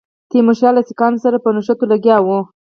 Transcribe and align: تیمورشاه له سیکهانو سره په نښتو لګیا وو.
تیمورشاه 0.29 0.75
له 0.75 0.81
سیکهانو 0.87 1.21
سره 1.25 1.37
په 1.43 1.49
نښتو 1.55 1.85
لګیا 1.91 2.17
وو. 2.21 2.39